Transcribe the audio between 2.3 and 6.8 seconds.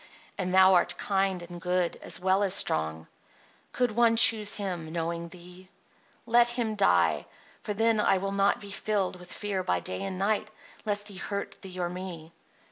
as strong. Could one choose him, knowing thee? Let him